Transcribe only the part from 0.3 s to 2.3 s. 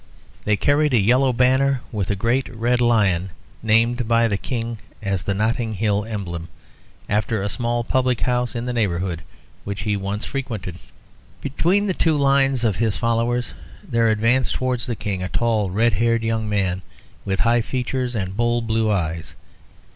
They carried a yellow banner with a